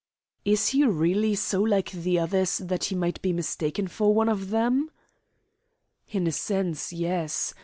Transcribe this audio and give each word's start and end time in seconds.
"Is 0.43 0.69
he 0.69 0.83
really 0.83 1.35
so 1.35 1.61
like 1.61 1.91
the 1.91 2.17
others 2.17 2.57
that 2.57 2.85
he 2.85 2.95
might 2.95 3.21
be 3.21 3.31
mistaken 3.33 3.87
for 3.87 4.15
one 4.15 4.29
of 4.29 4.49
them?" 4.49 4.89
"In 6.09 6.25
a 6.25 6.31
sense, 6.31 6.91
yes. 6.91 7.53